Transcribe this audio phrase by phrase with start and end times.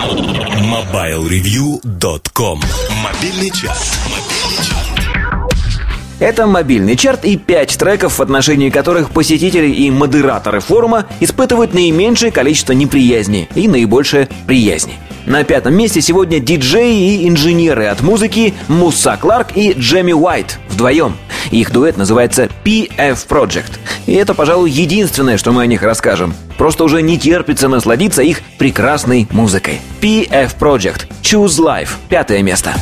[0.00, 2.60] MobileReview.com
[3.04, 3.98] Мобильный час.
[6.18, 12.32] Это мобильный чарт и пять треков, в отношении которых посетители и модераторы форума испытывают наименьшее
[12.32, 14.94] количество неприязни и наибольшее приязни.
[15.26, 21.14] На пятом месте сегодня диджеи и инженеры от музыки Муса Кларк и Джемми Уайт вдвоем.
[21.50, 23.78] Их дуэт называется PF Project.
[24.06, 26.34] И это, пожалуй, единственное, что мы о них расскажем.
[26.56, 29.80] Просто уже не терпится насладиться их прекрасной музыкой.
[30.00, 31.06] PF Project.
[31.22, 31.90] Choose Life.
[32.08, 32.74] Пятое место.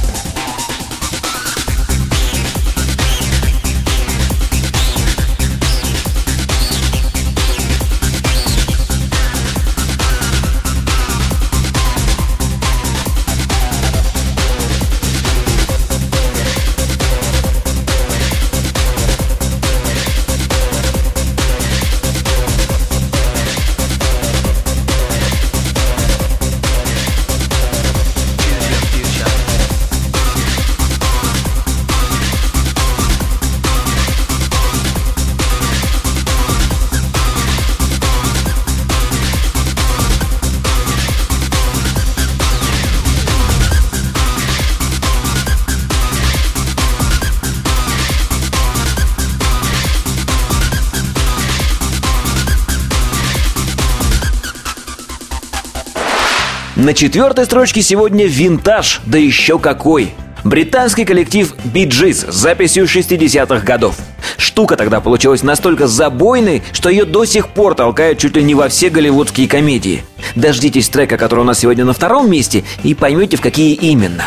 [56.78, 60.14] На четвертой строчке сегодня винтаж, да еще какой.
[60.44, 63.96] Британский коллектив Bee Gees с записью 60-х годов.
[64.36, 68.68] Штука тогда получилась настолько забойной, что ее до сих пор толкают чуть ли не во
[68.68, 70.04] все голливудские комедии.
[70.36, 74.26] Дождитесь трека, который у нас сегодня на втором месте, и поймете, в какие именно.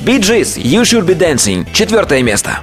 [0.00, 2.58] Bee Gees, You Should Be Dancing, четвертое место.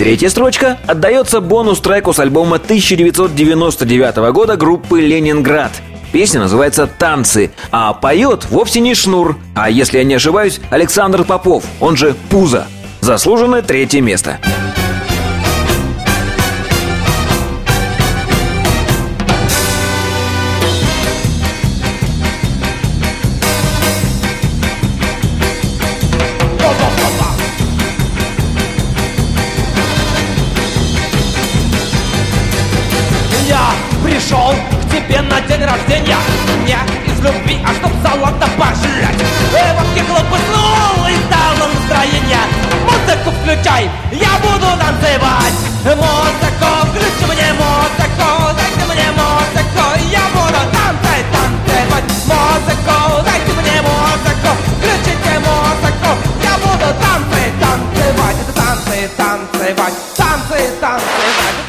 [0.00, 5.72] Третья строчка отдается бонус-треку с альбома 1999 года группы «Ленинград».
[6.10, 11.64] Песня называется «Танцы», а поет вовсе не Шнур, а, если я не ошибаюсь, Александр Попов,
[11.80, 12.66] он же Пузо.
[13.02, 14.38] Заслуженное третье место.
[14.42, 14.79] Я
[37.32, 39.20] любви, а чтоб золото пожрать.
[39.20, 42.40] И вот стекло пыснул и стало настроение
[42.84, 45.54] Музыку включай, я буду танцевать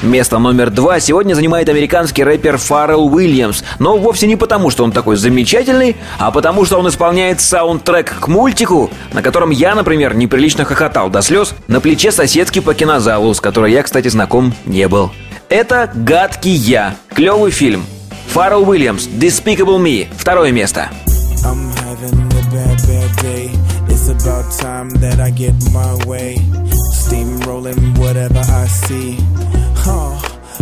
[0.01, 4.91] Место номер два сегодня занимает американский рэпер Фаррелл Уильямс, но вовсе не потому, что он
[4.91, 10.65] такой замечательный, а потому, что он исполняет саундтрек к мультику, на котором я, например, неприлично
[10.65, 15.11] хохотал до слез на плече соседки по кинозалу, с которой я, кстати, знаком не был.
[15.49, 16.95] Это «Гадкий я».
[17.09, 17.85] Клевый фильм.
[18.29, 20.07] Фаррелл Уильямс, Despicable Me.
[20.17, 20.89] Второе место.
[24.11, 26.35] About time that I get my way.
[26.93, 29.17] Steamrolling whatever I see.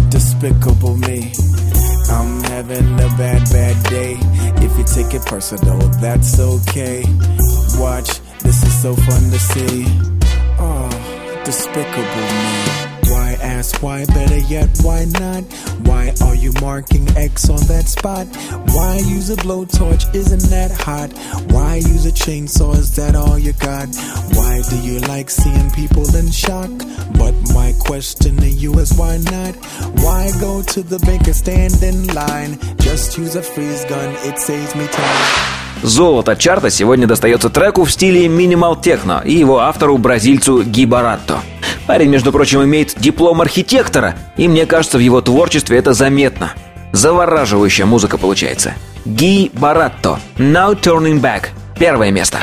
[0.09, 1.31] Despicable me.
[2.09, 4.17] I'm having a bad, bad day.
[4.63, 7.03] If you take it personal, that's okay.
[7.77, 9.85] Watch, this is so fun to see.
[10.59, 12.88] Oh, despicable me.
[13.10, 15.42] Why am ask why, better yet, why not?
[15.88, 18.26] Why are you marking X on that spot?
[18.74, 20.14] Why use a blowtorch?
[20.14, 21.10] Isn't that hot?
[21.52, 22.76] Why use a chainsaw?
[22.76, 23.88] Is that all you got?
[24.36, 26.72] Why do you like seeing people in shock?
[27.20, 29.54] But my question to you is why not?
[30.04, 32.58] Why go to the bank and stand in line?
[32.78, 35.54] Just use a freeze gun, it saves me time.
[35.82, 41.40] Золото чарта сегодня достается треку в стиле минимал техно и его автору бразильцу Ги Баратто.
[41.89, 46.51] Парень, между прочим, имеет диплом архитектора, и мне кажется, в его творчестве это заметно.
[46.91, 48.75] Завораживающая музыка получается.
[49.05, 50.19] Ги Баратто.
[50.37, 51.45] Now Turning Back.
[51.79, 52.37] Первое место.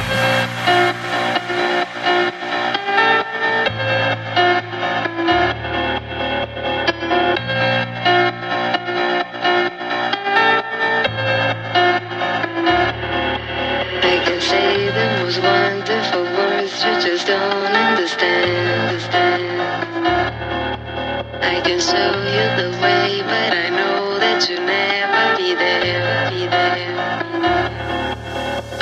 [21.66, 26.94] can show you the way, but I know that you'll never be there, be there.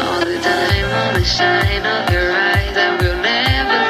[0.00, 3.83] All the time, all the shine of your eyes, I will never.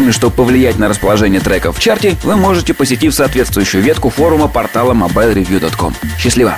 [0.00, 4.94] Напомню, что повлиять на расположение треков в чарте вы можете, посетив соответствующую ветку форума портала
[4.94, 5.94] mobilereview.com.
[6.18, 6.56] Счастливо!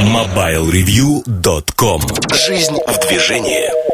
[0.00, 2.00] mobilereview.com
[2.34, 3.85] Жизнь в движении.